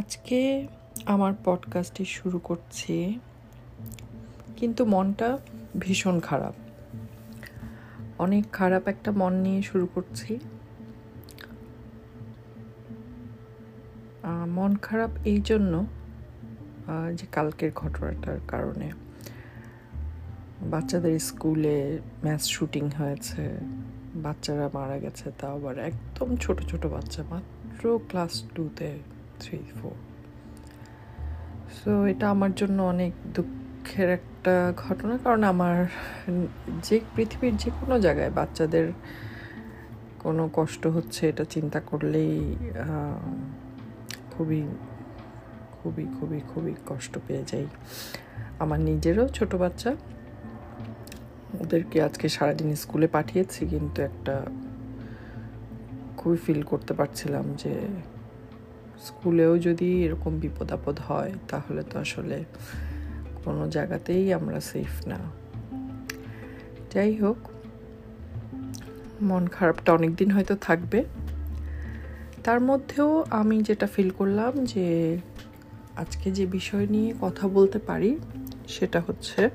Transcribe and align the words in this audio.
আজকে 0.00 0.40
আমার 1.06 1.32
পডকাস্টটি 1.44 2.04
শুরু 2.16 2.38
করছি, 2.38 2.96
কিন্তু 4.56 4.82
মনটা 4.84 5.28
ভীষণ 5.80 6.16
খারাপ। 6.20 6.54
অনেক 8.18 8.44
খারাপ 8.52 8.84
একটা 8.88 9.10
মন 9.20 9.32
নিয়ে 9.46 9.62
শুরু 9.62 9.86
করছি। 9.94 10.32
মন 14.56 14.72
খারাপ 14.76 15.12
এই 15.24 15.40
জন্য 15.44 15.74
যে 17.18 17.26
কালকের 17.32 17.70
ঘটনাটার 17.74 18.38
কারণে। 18.48 18.88
বাচ্চাদের 20.72 21.16
স্কুলে 21.28 21.78
ম্যাচ 22.24 22.42
শুটিং 22.54 22.84
হয়েছে, 22.98 23.44
বাচ্চারা 24.24 24.66
মারা 24.74 24.96
গেছে, 24.98 25.26
তাও 25.38 25.54
আবার 25.58 25.76
একদম 25.90 26.28
ছোট 26.36 26.58
ছোট 26.70 26.82
বাচ্চা, 26.86 27.20
মাত্র 27.30 27.82
ক্লাস 28.08 28.34
টুতে 28.54 28.90
থ্রি 29.42 29.58
ফোর 29.78 29.96
সো 31.78 31.90
এটা 32.12 32.26
আমার 32.34 32.52
জন্য 32.60 32.78
অনেক 32.92 33.12
দুঃখের 33.36 34.08
একটা 34.18 34.54
ঘটনা, 34.84 35.14
কারণ 35.24 35.42
আমার 35.52 35.76
যে 36.86 36.96
পৃথিবীর 37.14 37.54
যে 37.62 37.70
কোনো 37.78 37.94
জায়গায় 38.06 38.32
বাচ্চাদের 38.38 38.86
কোনো 40.24 40.42
কষ্ট 40.58 40.82
হচ্ছে, 40.96 41.22
এটা 41.32 41.44
চিন্তা 41.54 41.80
করলেই 41.90 42.34
খুবই 44.34 44.62
খুবই 45.78 46.04
খুবই 46.16 46.40
খুবই 46.50 46.74
কষ্ট 46.90 47.14
পেয়ে 47.26 47.44
যাই। 47.50 47.66
আমার 48.62 48.80
নিজেরও 48.88 49.24
ছোট 49.36 49.52
বাচ্চা, 49.62 49.90
ওদেরকে 51.62 51.98
আজকে 52.08 52.26
সারাদিন 52.36 52.68
স্কুলে 52.82 53.08
পাঠিয়েছি, 53.16 53.60
কিন্তু 53.72 53.98
একটা 54.10 54.34
খুবই 56.18 56.38
ফিল 56.44 56.60
করতে 56.70 56.92
পারছিলাম 56.98 57.44
যে 57.62 57.72
স্কুলেও 59.02 59.58
যদি 59.58 60.04
এরকম 60.04 60.38
বিপদ 60.38 60.72
আপদ 60.72 60.98
হয়, 60.98 61.32
তাহলে 61.48 61.82
তো 61.82 61.98
আসলে 61.98 62.44
কোনো 63.44 63.70
জায়গাতেই 63.70 64.32
আমরা 64.32 64.60
সেফ 64.60 65.08
না। 65.08 65.18
যাই 66.94 67.16
হোক, 67.16 67.36
মন 69.22 69.46
খারাপটা 69.46 69.92
অনেক 69.92 70.16
দিন 70.16 70.30
হয়তো 70.30 70.56
থাকবে। 70.56 71.04
তার 72.44 72.60
মধ্যেও 72.60 73.24
আমি 73.30 73.62
যেটা 73.62 73.86
ফিল 73.86 74.10
করলাম 74.10 74.64
যে, 74.64 75.18
আজকে 75.96 76.30
যে 76.30 76.46
বিষয় 76.46 76.86
নিয়ে 76.86 77.14
কথা 77.20 77.48
বলতে 77.48 77.78
পারি, 77.78 78.16
সেটা 78.68 79.02
হচ্ছে 79.06 79.50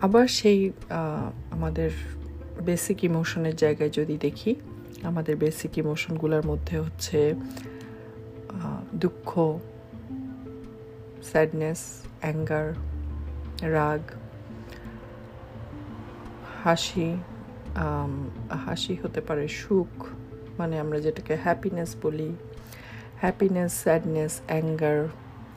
আবার 0.00 0.26
সেই 0.28 0.70
আমাদের 1.50 1.90
বেসিক 2.64 3.04
ইমোশনের 3.04 3.56
জায়গায় 3.56 3.90
যদি 3.90 4.18
দেখি, 4.20 4.54
আমাদের 5.02 5.36
বেসিক 5.36 5.78
ইমোশনগুলোর 5.78 6.46
মধ্যে 6.46 6.78
হচ্ছে 6.78 7.34
দুঃখ 8.94 9.58
স্যাডনেস 11.22 12.02
অ্যাঙ্গার 12.20 12.74
রাগ, 13.62 14.00
হাসি 16.64 17.16
হাসি 18.66 18.96
হতে 19.02 19.20
পারে 19.20 19.48
সুখ 19.48 20.06
মানে 20.58 20.80
আমরা 20.80 21.00
যেটাকে 21.00 21.36
হ্যাপিনেস 21.36 21.96
বলি। 22.02 22.36
হ্যাপিনেস 23.20 23.72
স্যাডনেস 23.72 24.40
অ্যাঙ্গার 24.46 25.08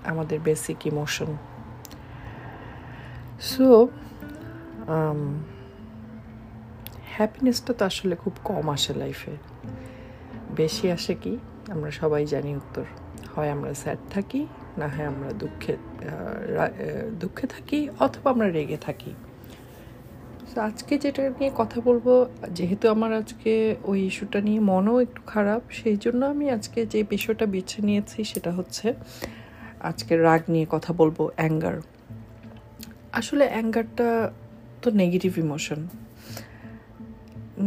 আমাদের 0.06 0.40
বেসিক 0.40 0.86
ইমোশন 0.86 1.38
সো 3.42 3.88
হ্যাপিনেসটা 7.06 7.74
তো 7.74 7.86
আসলে 7.86 8.16
খুব 8.16 8.34
কম 8.44 8.70
আসে 8.70 8.94
লাইফে 8.94 9.38
বেশি 10.56 10.92
আসে 10.92 11.16
কি? 11.16 11.38
আমরা 11.74 11.92
সবাই 12.02 12.24
জানি 12.34 12.52
উত্তর। 12.62 12.86
হয় 13.34 13.50
আমরা 13.56 13.72
স্যাড 13.82 14.00
থাকি, 14.14 14.42
না 14.80 14.88
হয় 14.94 15.08
আমরা 15.14 15.30
দুঃখে 15.42 15.74
দুঃখে 17.22 17.46
থাকি 17.56 17.80
অথবা 18.06 18.28
আমরা 18.34 18.48
রেগে 18.58 18.80
থাকি। 18.88 19.12
তো 20.52 20.58
আজকে 20.70 20.94
যেটা 21.04 21.22
নিয়ে 21.40 21.52
কথা 21.62 21.78
বলব, 21.88 22.08
যেহেতু 22.58 22.86
আমার 22.96 23.12
আজকে 23.22 23.54
ওই 23.92 24.00
ইস্যুটা 24.10 24.40
নিয়ে 24.48 24.62
মনও 24.72 24.96
একটু 25.06 25.22
খারাপ, 25.34 25.62
সেই 25.80 25.98
জন্য 26.04 26.22
আমি 26.34 26.46
আজকে 26.58 26.80
যে 26.94 27.00
বিষয়টা 27.14 27.46
বেছে 27.54 27.80
নিয়েছি 27.88 28.20
সেটা 28.32 28.52
হচ্ছে 28.58 28.88
আজকে 29.90 30.14
রাগ 30.28 30.42
নিয়ে 30.54 30.66
কথা 30.76 30.92
বলব 31.00 31.18
অ্যাঙ্গার 31.40 31.76
আসলে 33.20 33.46
অ্যাঙ্গারটা 33.54 34.10
তো 34.82 34.88
নেগেটিভ 35.02 35.32
ইমোশন 35.46 35.82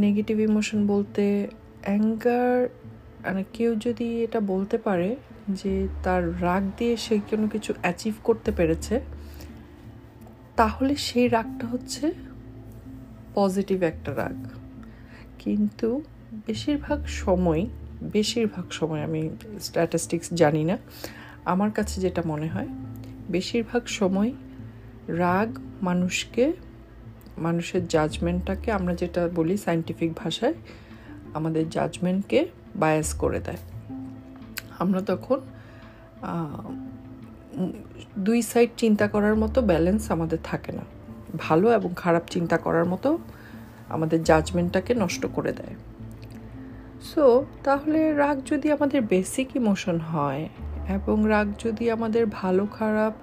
নেগেটিভ 0.05 0.37
ইমোশন 0.49 0.79
বলতে 0.93 1.25
অ্যাঙ্গার 1.87 2.61
মানে 3.27 3.45
কেউ 3.53 3.75
যদি 3.75 4.23
এটা 4.23 4.41
বলতে 4.41 4.79
পারে 4.79 5.17
যে 5.51 5.89
তার 6.03 6.43
রাগ 6.43 6.63
দিয়ে 6.77 6.97
সে 6.97 7.21
কোনো 7.31 7.49
কিছু 7.49 7.75
অ্যাচিভ 7.81 8.15
করতে 8.25 8.51
পেরেছে, 8.53 9.01
তাহলে 10.57 10.97
সেই 10.97 11.29
রাগটা 11.29 11.67
হচ্ছে 11.67 12.13
পজিটিভ 13.35 13.83
একটা 13.83 14.15
রাগ। 14.15 14.39
কিন্তু 15.39 15.89
বেশিরভাগ 16.47 17.07
সময় 17.07 17.67
বেশিরভাগ 18.13 18.67
সময় 18.71 19.03
আমি 19.03 19.31
স্ট্যাটিস্টিক্স 19.61 20.29
জানি 20.35 20.65
না, 20.65 20.79
আমার 21.45 21.71
কাছে 21.71 22.01
যেটা 22.01 22.23
মনে 22.27 22.47
হয়, 22.47 22.69
বেশিরভাগ 23.31 23.83
সময় 23.87 24.33
রাগ 25.09 25.59
মানুষকে, 25.83 26.53
মানুষের 27.39 27.89
জাজমেন্টটাকে 27.89 28.73
আমরা 28.73 28.95
যেটা 28.95 29.29
বলি 29.35 29.57
সাইন্টিফিক 29.57 30.11
ভাষায়, 30.17 30.55
আমাদের 31.35 31.71
জাজমেন্টকে 31.71 32.41
বায়াস 32.81 33.11
করে 33.23 33.41
দেয়। 33.47 33.61
আমরা 34.83 35.01
তখন 35.11 35.39
দুই 38.27 38.39
সাইড 38.51 38.71
চিন্তা 38.83 39.07
করার 39.15 39.37
মতো 39.43 39.59
ব্যালেন্স 39.71 40.03
আমাদের 40.15 40.41
থাকে 40.45 40.73
না। 40.79 40.85
ভালো 41.47 41.67
এবং 41.79 41.91
খারাপ 41.97 42.25
চিন্তা 42.35 42.57
করার 42.65 42.87
মতো 42.93 43.11
আমাদের 43.95 44.19
জাজমেন্টটাকে 44.29 44.93
নষ্ট 44.95 45.23
করে 45.37 45.53
দেয়। 45.53 45.75
সো 47.11 47.25
তাহলে 47.67 48.01
রাগ 48.23 48.37
যদি 48.51 48.67
আমাদের 48.77 49.01
বেসিক 49.13 49.49
ইমোশন 49.61 49.97
হয় 50.13 50.43
এবং 50.97 51.17
রাগ 51.29 51.49
যদি 51.65 51.85
আমাদের 51.97 52.25
ভালো, 52.41 52.65
খারাপ 52.79 53.15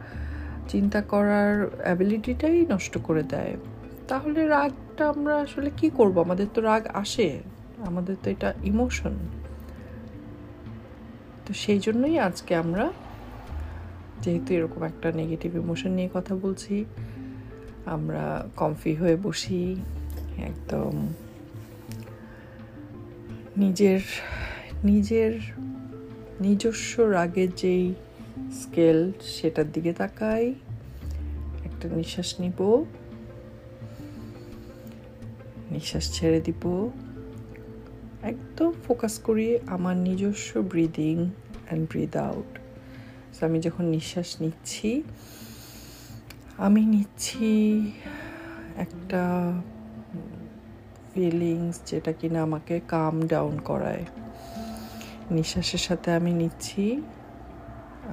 চিন্তা 0.72 1.00
করার 1.12 1.54
অ্যাবিলিটিটাই 1.86 2.60
নষ্ট 2.74 2.94
করে 3.08 3.24
দেয়, 3.34 3.54
তাহলে 4.10 4.40
রাগটা 4.56 5.04
আমরা 5.14 5.34
আসলে 5.46 5.70
কি 5.80 5.88
করব? 5.98 6.16
আমাদের 6.26 6.48
তো 6.54 6.60
রাগ 6.70 6.84
আসে। 7.04 7.28
আমাদের 7.90 8.16
তো 8.24 8.28
এটা 8.36 8.50
ইমোশন 8.64 9.16
তো 11.48 11.54
সেই 11.54 11.80
জন্যই 11.80 12.20
আজকে 12.20 12.56
আমরা 12.56 12.92
যেহেতু 14.22 14.54
এরকম 14.54 14.84
একটা 14.84 15.12
নেগেটিভ 15.12 15.56
ইমোশন 15.56 15.92
নিয়ে 15.92 16.10
কথা 16.14 16.36
বলছি, 16.36 16.86
আমরা 17.86 18.48
কমফি 18.56 18.96
হয়ে 18.96 19.16
বসি, 19.16 19.76
একদম 20.50 21.08
নিজের 23.58 24.02
নিজের 24.84 25.34
নিজস্ব 26.42 27.02
রাগের 27.02 27.52
যেই 27.56 27.94
স্কেল 28.62 29.12
সেটার 29.22 29.72
দিকে 29.72 29.94
তাকাই, 29.94 30.54
একটা 31.66 31.86
নিঃশ্বাস 31.88 32.30
নিব, 32.40 32.60
নিঃশ্বাস 35.72 36.06
ছেড়ে 36.14 36.42
দিব। 36.42 36.64
একদম 38.32 38.72
ফোকাস 38.86 39.16
করি 39.28 39.48
আমার 39.76 39.96
নিজস্ব 40.08 40.52
ব্রিদিং 40.72 41.16
অ্যান্ড 41.68 41.84
ব্রিদ 41.92 42.14
আউট 42.28 42.52
আমি 43.46 43.58
যখন 43.66 43.86
নিঃশ্বাস 43.96 44.30
নিচ্ছি, 44.42 44.90
আমি 46.58 46.82
নিচ্ছি 46.94 47.52
একটা 48.86 49.24
ফিলিংস 51.12 51.76
যেটা 51.90 52.12
কিনা 52.20 52.40
আমাকে 52.48 52.76
কাম 52.94 53.16
ডাউন 53.32 53.56
করায়। 53.70 54.06
নিঃশ্বাসের 55.36 55.84
সাথে 55.88 56.10
আমি 56.20 56.32
নিচ্ছি, 56.42 56.86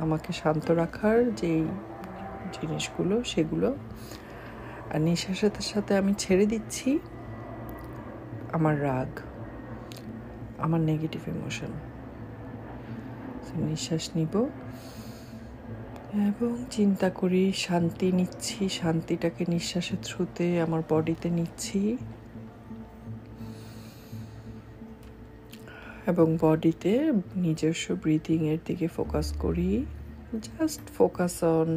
আমাকে 0.04 0.30
শান্ত 0.40 0.66
রাখার 0.80 1.18
যেই 1.40 1.62
জিনিসগুলো 2.56 3.16
সেগুলো। 3.32 3.68
আর 4.92 5.00
নিঃশ্বাসের 5.08 5.66
সাথে 5.72 5.92
আমি 6.00 6.12
ছেড়ে 6.22 6.44
দিচ্ছি 6.52 6.90
আমার 8.56 8.76
রাগ। 8.88 9.10
আমার 10.60 10.80
নেগেটিভ 10.80 11.22
ইমোশন 11.28 11.72
নিঃশ্বাস 13.68 14.04
নিব 14.16 14.34
এবং 16.30 16.52
চিন্তা 16.70 17.08
করি, 17.10 17.52
শান্তি 17.56 18.08
নিচ্ছি, 18.12 18.68
শান্তিটাকে 18.68 19.42
নিঃশ্বাসের 19.48 20.00
থ্রুতে 20.02 20.46
আমার 20.62 20.82
বডিতে 20.88 21.28
নিচ্ছি। 21.30 21.80
এবং 26.06 26.26
বডিতে 26.40 26.92
নিজস্ব 27.36 27.86
ব্রিদিংয়ের 28.02 28.60
দিকে 28.64 28.86
ফোকাস 28.88 29.26
করি। 29.38 29.70
Just 30.46 30.82
focus 30.98 31.34
on 31.44 31.70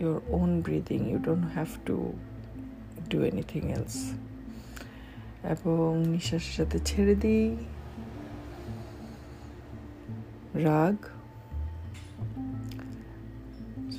your 0.00 0.16
own 0.28 0.50
breathing 0.60 1.00
you 1.10 1.18
don't 1.18 1.46
have 1.54 1.68
to 1.86 1.96
do 3.10 3.18
anything 3.22 3.62
else 3.68 3.96
এবং 5.44 6.06
নিঃশ্বাসের 6.06 6.52
সাথে 6.52 6.78
ছেড়ে 6.84 7.14
দিই। 7.14 7.56
রাগ। 10.54 10.96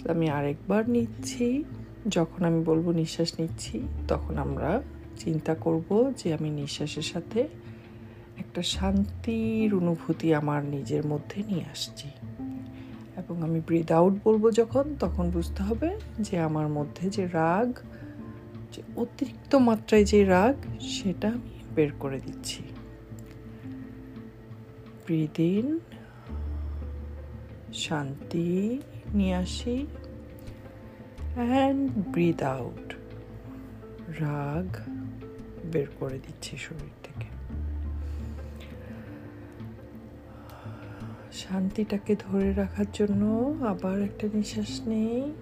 আমি 0.09 0.29
আরেকবার 0.29 0.89
নিচ্ছি। 0.89 1.63
যখন 2.09 2.45
আমি 2.45 2.63
বলব 2.63 2.91
নিঃশ্বাস 2.91 3.39
নিচ্ছি, 3.39 3.81
তখন 4.07 4.37
আমরা 4.37 4.81
চিন্তা 5.17 5.55
করব 5.55 6.13
যে 6.17 6.33
আমি 6.33 6.49
নিঃশ্বাসের 6.49 7.01
সাথে 7.01 7.47
একটা 8.37 8.61
শান্তির 8.61 9.75
অনুভূতি 9.75 10.33
আমার 10.33 10.65
নিজের 10.65 11.05
মধ্যে 11.05 11.43
নিয়ে 11.43 11.65
আসছি। 11.71 12.07
এবং 13.17 13.43
আমি 13.43 13.59
ব্রিদ 13.59 13.91
আউট 13.91 14.13
বলব 14.25 14.51
যখন, 14.51 14.95
তখন 14.99 15.29
বুঝতে 15.29 15.63
হবে 15.63 15.99
যে 16.19 16.39
আমার 16.39 16.67
মধ্যে 16.67 17.09
যে 17.09 17.27
রাগ 17.27 17.73
যে 18.73 18.81
অতিরিক্ত 18.95 19.55
মাত্রায় 19.55 20.05
যে 20.05 20.25
রাগ, 20.25 20.55
সেটা 20.81 21.27
আমি 21.27 21.53
বের 21.75 21.91
করে 21.99 22.19
দিচ্ছি। 22.19 22.63
ব্রিদ 25.05 25.39
ইন 25.39 25.79
শান্তি 27.73 28.79
নিয়ে 29.13 29.35
আসি। 29.35 29.87
অ্যান্ড 31.35 31.91
ব্রিদ 31.91 32.43
আউট 32.43 32.93
রাগ 34.21 34.67
বের 35.71 35.87
করে 35.99 36.19
দিচ্ছি 36.27 36.57
শরীর 36.57 36.93
থেকে। 37.03 37.27
শান্তিটাকে 41.31 42.15
ধরে 42.19 42.53
রাখার 42.53 42.85
জন্য 42.93 43.23
আবার 43.67 44.01
একটা 44.01 44.27
নিঃশ্বাস 44.33 44.81
নেই। 44.87 45.33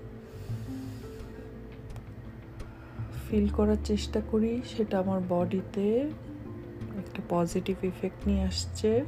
ফিল 3.31 3.49
করার 3.49 3.81
চেষ্টা 3.83 4.21
করি, 4.31 4.61
সেটা 4.75 4.99
আমার 4.99 5.21
বডিতে 5.29 6.09
একটা 7.01 7.21
পজিটিভ 7.29 7.75
ইফেক্ট 7.83 8.27
নিয়ে 8.27 8.43
আসছে। 8.43 9.03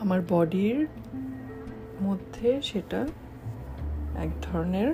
আমার 0.00 0.20
বডির 0.28 0.86
মধ্যে 2.02 2.60
সেটা 2.62 3.00
এক 4.24 4.30
ধরনের 4.42 4.90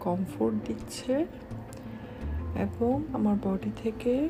কমফোর্ট 0.00 0.54
দিচ্ছে 0.66 1.14
এবং 2.64 3.04
আমার 3.12 3.36
বডি 3.44 3.70
থেকে 3.82 4.28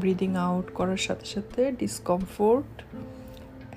ব্রিদিং 0.00 0.36
আউট 0.36 0.66
করার 0.74 0.96
সাথে 0.96 1.26
সাথে 1.26 1.72
ডিসকমফোর্ট 1.72 2.72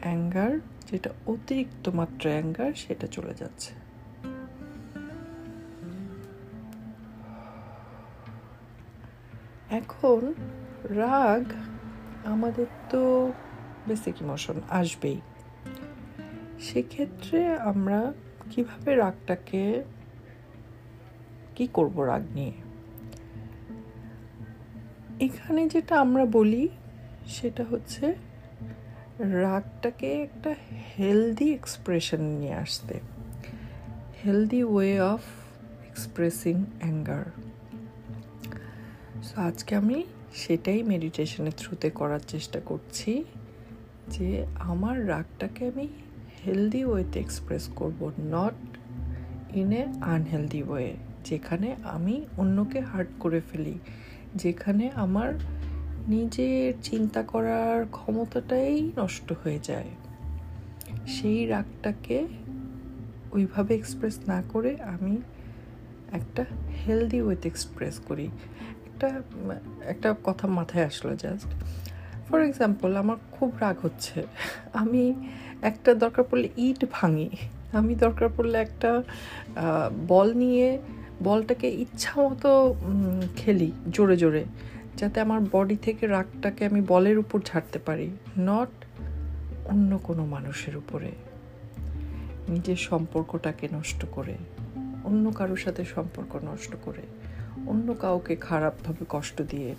অ্যাঙ্গার 0.01 0.53
যেটা 0.91 1.09
অতিরিক্ত 1.27 1.89
মাত্রা 1.89 2.29
অ্যাঙ্গার 2.29 2.71
সেটা 2.73 3.07
চলে 3.07 3.33
যাচ্ছে। 3.39 3.78
এখন 9.79 10.21
রাগ 10.83 11.45
আমাদের 12.25 12.65
তো 12.89 13.01
বেসিক 13.87 14.21
ইমোশন 14.21 14.57
আসবেই। 14.69 15.19
সেক্ষেত্রে 16.59 17.39
আমরা 17.57 18.13
কীভাবে 18.51 18.95
রাগটাকে, 18.95 19.83
কি 21.55 21.67
করব 21.73 21.95
রাগ 22.01 22.23
নিয়ে? 22.35 22.55
এখানে 25.25 25.61
যেটা 25.67 25.95
আমরা 25.99 26.25
বলি, 26.25 26.63
সেটা 27.27 27.63
হচ্ছে 27.69 28.05
রাগটাকে 29.19 30.09
একটা 30.23 30.51
হেলদি 30.97 31.53
এক্সপ্রেশন 31.53 32.21
নিয়ে 32.21 32.55
আসতে। 32.55 32.95
Healthy 34.25 34.63
way 34.63 35.01
of 35.01 35.23
expressing 35.89 36.65
anger 36.79 37.25
আজকে 39.39 39.75
আমি 39.75 40.03
সেটাই 40.33 40.83
মেডিটেশনের 40.83 41.51
থ্রুতে 41.57 41.89
করার 41.89 42.19
চেষ্টা 42.27 42.59
করছি 42.59 43.23
যে 44.09 44.45
আমার 44.59 45.09
রাগটাকে 45.09 45.67
আমি 45.67 45.87
হেলদি 46.45 46.85
ওয়েতে 46.85 47.19
এক্সপ্রেস 47.19 47.69
করব 47.75 48.11
not 48.19 48.77
in 49.55 49.71
a 49.71 49.85
unhealthy 50.01 50.63
way 50.63 50.93
যেখানে 51.25 51.75
আমি 51.83 52.25
অন্যকে 52.37 52.79
হার্ট 52.79 53.09
করে 53.19 53.41
ফেলি, 53.51 53.79
যেখানে 54.35 54.89
আমার 54.95 55.33
নিজের 56.07 56.73
চিন্তা 56.81 57.23
করার 57.23 57.85
ক্ষমতাটাই 57.91 58.91
নষ্ট 58.97 59.33
হয়ে 59.43 59.59
যায়। 59.63 59.89
সেই 61.07 61.45
রাগটাকে 61.47 62.27
ওইভাবে 63.31 63.75
এক্সপ্রেস 63.75 64.19
না 64.27 64.43
করে 64.49 64.77
আমি 64.81 65.17
একটা 66.11 66.45
হেলদি 66.87 67.21
ওয়েতে 67.21 67.47
এক্সপ্রেস 67.47 67.99
করি। 67.99 68.29
একটা 68.99 69.55
একটা 69.93 70.09
কথা 70.23 70.45
মাথায় 70.57 70.85
আসলো 70.85 71.13
জাস্ট 71.15 71.49
ফর 72.27 72.39
এক্সাম্পল 72.41 72.89
আমার 72.95 73.17
খুব 73.31 73.49
রাগ 73.59 73.77
হচ্ছে। 73.81 74.17
আমি 74.73 75.03
একটা 75.61 75.91
দরকার 76.03 76.23
পড়লে 76.29 76.47
ইট 76.57 76.81
ভাঙি। 76.91 77.29
আমি 77.79 77.93
দরকার 77.95 78.29
পড়লে 78.37 78.57
একটা 78.57 78.91
বল 80.07 80.27
নিয়ে 80.33 80.67
বলটাকে 81.23 81.67
ইচ্ছা 81.83 82.13
মতো 82.21 82.49
খেলি 83.35 83.69
জোরে 83.95 84.15
জোরে, 84.17 84.43
যাতে 84.97 85.17
আমার 85.21 85.41
বডি 85.51 85.77
থেকে 85.85 86.03
রাগটাকে 86.07 86.61
আমি 86.65 86.81
বলের 86.81 87.17
উপর 87.17 87.39
ঝাড়তে 87.45 87.79
পারি 87.79 88.07
নট 88.39 88.71
অন্য 89.65 89.91
কোনো 90.03 90.23
মানুষের 90.25 90.75
উপরে। 90.77 91.11
নিজের 92.49 92.79
সম্পর্কটাকে 92.89 93.65
নষ্ট 93.73 94.01
করে, 94.11 94.35
অন্য 95.03 95.25
কারোর 95.31 95.61
সাথে 95.65 95.81
সম্পর্ক 95.95 96.31
নষ্ট 96.49 96.71
করে। 96.81 97.03
অন্য 97.69 97.93
কাউকে 97.93 98.35
খারাপভাবে 98.35 99.05
কষ্ট 99.09 99.41
দিয়ে 99.41 99.75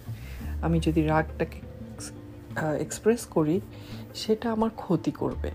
আমি 0.62 0.80
যদি 0.80 1.06
রাগটাকে 1.06 1.60
এক্সপ্রেস 2.80 3.26
করি, 3.26 3.60
সেটা 4.14 4.52
আমার 4.52 4.70
ক্ষতি 4.76 5.10
করবে। 5.10 5.50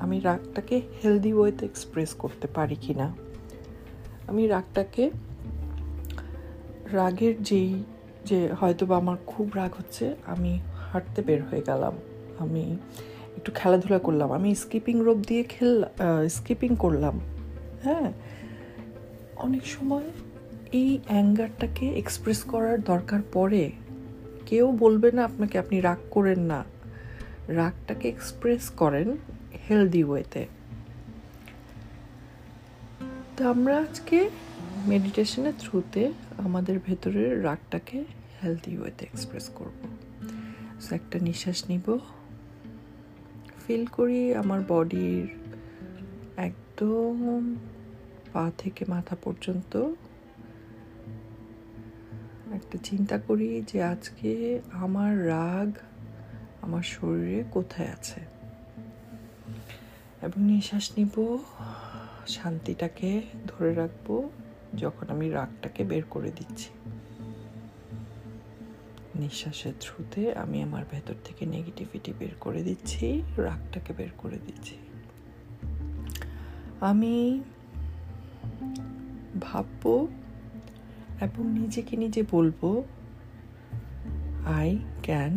আমি 0.00 0.20
রাগটাকে 0.20 0.80
হেলদি 1.04 1.32
ওয়েতে 1.32 1.64
এক্সপ্রেস 1.66 2.14
করতে 2.14 2.46
পারি 2.46 2.74
কি 2.74 2.94
না? 2.94 3.14
আমি 4.26 4.46
রাগটাকে, 4.46 5.10
রাগের 6.92 7.42
যেই, 7.42 7.84
যে 8.24 8.52
হয়তো 8.52 8.86
বা 8.86 8.96
আমার 8.96 9.16
খুব 9.26 9.50
রাগ 9.54 9.70
হচ্ছে, 9.78 10.16
আমি 10.26 10.60
হাঁটতে 10.92 11.22
বের 11.22 11.42
হয়ে 11.42 11.62
গেলাম। 11.66 11.92
আমি 12.38 12.76
একটু 13.36 13.52
খেলাধুলা 13.54 13.98
করলাম। 13.98 14.32
আমি 14.32 14.54
স্কিপিং 14.54 15.04
রোপ 15.04 15.18
দিয়ে 15.18 15.42
খেল 15.42 15.84
স্কিপিং 16.28 16.76
করলাম। 16.76 17.20
হ্যাঁ? 17.84 18.12
অনেক 19.36 19.66
সময় 19.66 20.10
এই 20.72 20.98
অ্যাঙ্গারটাকে 21.06 21.88
এক্সপ্রেস 21.88 22.42
করার 22.42 22.80
দরকার 22.80 23.20
পড়ে। 23.32 23.72
কেউ 24.46 24.72
বলবে 24.72 25.12
না 25.12 25.24
আপনাকে 25.24 25.58
আপনি 25.58 25.80
রাগ 25.80 25.98
করেন 26.10 26.40
না। 26.40 26.64
রাগটাকে 27.48 28.08
এক্সপ্রেস 28.08 28.70
করেন 28.70 29.16
হেলদি 29.70 30.04
ওয়েতে 30.04 30.46
তো 33.36 33.48
আমরা 33.48 33.78
আজকে 33.78 34.30
মেডিটেশনের 34.86 35.52
থ্রুতে 35.58 36.12
আমাদের 36.38 36.78
ভেতরের 36.86 37.44
রাগটাকে 37.44 38.04
হেলদি 38.42 38.78
ওয়েতে 38.78 39.04
এক্সপ্রেস 39.04 39.48
করব। 39.48 39.86
একটা 40.92 41.18
নিঃশ্বাস 41.18 41.64
নিব। 41.68 41.98
ফিল 43.66 43.86
করি 43.86 44.34
আমার 44.34 44.60
বডির 44.68 45.28
একদম 46.36 47.54
পা 48.32 48.50
থেকে 48.58 48.84
মাথা 48.88 49.16
পর্যন্ত। 49.22 49.92
একটা 52.62 52.78
চিন্তা 52.82 53.18
করি 53.18 53.62
যে 53.66 53.82
আজকে 53.82 54.60
আমার 54.72 55.26
রাগ 55.26 55.78
আমার 56.62 56.82
শরীরে 56.82 57.44
কোথায় 57.50 57.88
আছে? 57.88 58.20
এবং 60.22 60.42
নিঃশ্বাস 60.42 60.90
নিব, 60.96 61.38
শান্তিটাকে 62.26 63.22
ধরে 63.46 63.74
রাখব 63.74 64.30
যখন 64.76 65.08
আমি 65.08 65.30
রাগটাকে 65.30 65.84
বের 65.84 66.02
করে 66.10 66.30
দিচ্ছি। 66.30 66.70
নিঃশ্বাসের 69.14 69.72
থ্রুতে 69.80 70.34
আমি 70.34 70.62
আমার 70.62 70.84
ভেতর 70.90 71.14
থেকে 71.24 71.46
নেগেটিভিটি 71.46 72.12
বের 72.18 72.34
করে 72.40 72.62
দিচ্ছি, 72.62 73.22
রাগটাকে 73.36 73.92
বের 73.92 74.08
করে 74.18 74.38
দিচ্ছি। 74.46 74.76
আমি 76.80 77.42
ভাববো 79.40 80.08
এবং 81.21 81.43
নিজেকে 81.59 81.93
নিজে 81.97 82.21
বলবো 82.31 82.69
I 84.45 84.69
can 85.03 85.31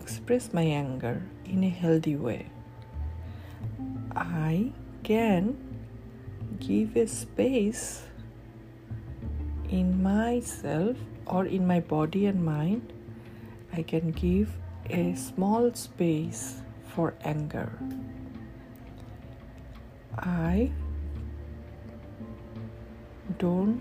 express 0.00 0.44
my 0.54 0.66
anger 0.70 1.16
in 1.46 1.60
a 1.62 1.72
healthy 1.82 2.14
way 2.16 2.40
I 4.44 4.70
can 5.04 5.44
give 6.68 6.96
a 6.96 7.06
space 7.06 8.02
in 9.68 10.02
myself 10.02 10.96
or 11.26 11.46
in 11.46 11.66
my 11.66 11.80
body 11.80 12.26
and 12.26 12.44
mind, 12.44 12.92
I 13.72 13.82
can 13.82 14.12
give 14.12 14.50
a 14.90 15.14
small 15.14 15.72
space 15.74 16.62
for 16.84 17.14
anger. 17.24 17.72
I 20.18 20.70
don't 23.38 23.80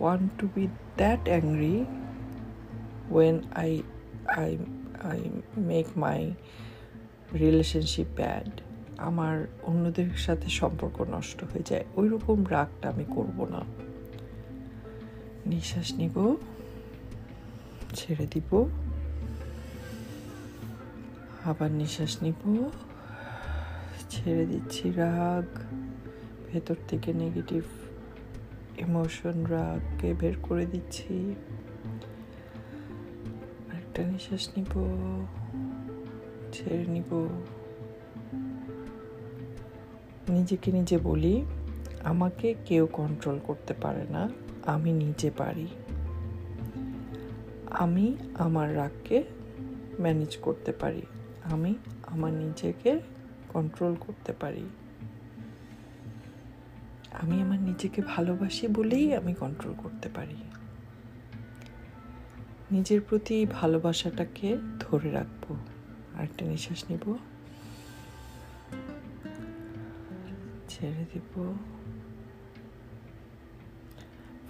want 0.00 0.42
to 0.42 0.46
be 0.56 0.66
that 0.98 1.20
angry 1.26 1.84
when 3.10 3.36
I 3.56 3.82
I 4.36 4.56
I 5.02 5.18
make 5.60 5.98
my 5.98 6.30
relationship 7.34 8.06
bad 8.16 8.60
আমার 8.98 9.46
অন্যদের 9.62 10.10
সাথে 10.16 10.48
সম্পর্ক 10.48 11.00
নষ্ট 11.00 11.44
হয়ে 11.44 11.62
যায়। 11.66 11.84
ওই 11.96 12.08
রকম 12.08 12.44
রাগটা 12.50 12.88
আমি 12.88 13.04
করব 13.04 13.46
না। 13.48 13.60
নিঃশ্বাস 15.46 15.92
নিব। 15.92 16.36
ছেড়ে 17.94 18.26
দিব। 18.26 18.68
আবার 21.44 21.70
নিঃশ্বাস 21.70 22.22
নিব। 22.22 22.70
ছেড়ে 24.10 24.46
দিচ্ছি 24.46 24.90
রাগ। 24.90 25.58
ভেতর 26.52 26.74
থেকে 26.88 27.12
নেগেটিভ 27.12 27.62
ইমোশন 28.78 29.44
রাগকে 29.44 30.14
বের 30.14 30.36
করে 30.42 30.66
দিচ্ছি। 30.66 31.34
একটা 33.72 34.02
নিঃশ্বাস 34.02 34.48
নিব, 34.56 34.72
ছেড়ে 36.52 36.86
নিব। 36.86 37.28
নিজেকে 40.28 40.72
নিজে 40.72 40.98
বলি, 40.98 41.44
আমাকে 42.04 42.54
কেউ 42.64 42.86
কন্ট্রোল 42.92 43.38
করতে 43.46 43.74
পারে 43.74 44.04
না, 44.10 44.28
আমি 44.66 44.92
নিজে 44.92 45.30
পারি। 45.30 45.66
আমি 47.70 48.16
আমার 48.34 48.76
রাগকে 48.76 49.24
ম্যানেজ 50.00 50.36
করতে 50.36 50.72
পারি, 50.72 51.02
আমি 51.44 51.74
আমার 52.06 52.32
নিজেকে 52.32 53.00
কন্ট্রোল 53.48 53.94
করতে 54.00 54.32
পারি। 54.32 54.64
আমি 57.22 57.42
আমার 57.42 57.60
নিজেকে 57.60 58.02
ভালোবাসি 58.02 58.68
বলেই 58.68 59.16
আমি 59.16 59.34
কন্ট্রোল 59.34 59.74
করতে 59.78 60.08
পারি। 60.08 60.36
নিজের 62.70 63.00
প্রতি 63.00 63.46
ভালোবাসাটাকে 63.46 64.56
ধরে 64.80 65.10
রাখব। 65.10 65.56
আরেকটা 66.18 66.46
নিঃশ্বাস 66.46 66.84
নিব। 66.90 67.16
ছেড়ে 70.68 71.04
দিব। 71.14 71.56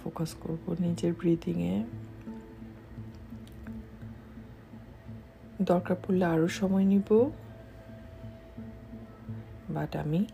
ফোকাস 0.03 0.35
করব 0.41 0.75
নিজের 0.79 1.13
ব্রিদিংয়ে 1.13 1.83
দরকার 5.61 5.95
পড়লে 6.07 6.25
আরও 6.25 6.47
সময় 6.47 6.85
নিব। 6.85 7.31
বাট 9.69 9.95
আমি 9.95 10.25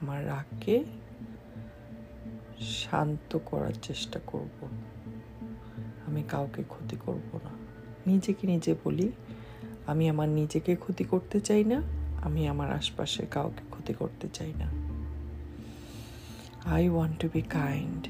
আমার 0.00 0.26
রাগকে 0.26 0.84
শান্ত 2.90 3.38
করার 3.46 3.72
চেষ্টা 3.82 4.20
করব। 4.26 4.68
আমি 6.06 6.22
কাউকে 6.28 6.62
ক্ষতি 6.62 6.96
করব 7.06 7.38
না। 7.44 7.50
নিজেকে 8.06 8.46
নিজে 8.46 8.74
বলি, 8.84 9.12
আমি 9.86 10.08
আমার 10.08 10.28
নিজেকে 10.28 10.76
ক্ষতি 10.76 11.04
করতে 11.04 11.40
চাই 11.40 11.64
না, 11.64 11.82
আমি 12.22 12.48
আমার 12.48 12.72
আশপাশে 12.72 13.26
কাউকে 13.26 13.62
ক্ষতি 13.70 13.94
করতে 13.94 14.28
চাই 14.32 14.52
না। 14.58 14.70
I 16.64 16.88
want 16.88 17.18
to 17.18 17.28
be 17.32 17.42
kind 17.42 18.08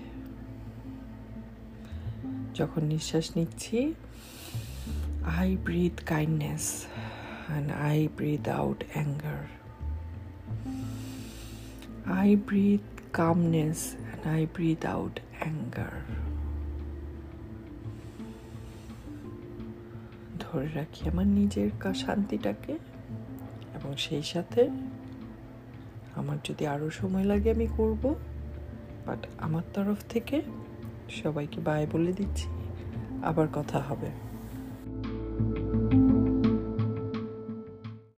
যখন 2.54 2.84
নিঃশ্বাস 2.84 3.36
নিচ্ছি 3.36 3.94
I 5.38 5.56
breathe 5.56 6.04
kindness 6.04 6.86
and 7.48 7.72
I 7.72 8.08
breathe 8.16 8.48
out 8.48 8.84
anger 8.92 9.44
I 12.12 12.36
breathe 12.36 13.00
calmness 13.12 13.94
and 14.22 14.38
I 14.38 14.46
breathe 14.54 14.86
out 14.86 15.20
anger 15.38 15.96
ধরে 20.40 20.68
রাখি 20.74 21.08
আমার 21.08 21.26
নিজের 21.26 21.70
শান্তিটাকে 21.94 22.72
এবং 23.74 23.96
সেই 23.96 24.22
সাথে 24.22 24.70
আমার 26.16 26.36
যদি 26.44 26.66
আরও 26.66 26.90
সময় 26.90 27.24
লাগে 27.24 27.50
আমি 27.50 27.66
করব 27.76 28.14
বাট 29.06 29.26
আমার 29.38 29.62
তরফ 29.74 29.96
থেকে 30.08 30.42
সবাইকে 31.22 31.60
বাই 31.60 31.86
বলে 31.92 32.12
দিচ্ছি। 32.12 32.46
আবার 33.22 33.48
কথা 33.52 33.78
হবে। 33.78 34.29